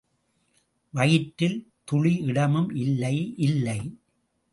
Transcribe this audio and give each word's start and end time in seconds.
வயிற்றில்—துளி 0.93 2.13
இடமும் 2.21 2.71
இல்லை, 2.75 3.15
இல்லை! 3.39 3.79